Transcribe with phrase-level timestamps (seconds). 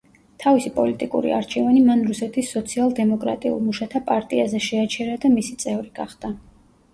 [0.43, 6.35] თავისი პოლიტიკური არჩევანი მან რუსეთის სოციალ-დემოკრატიულ მუშათა პარტიაზე შეაჩერა და მისი წევრი გახდა.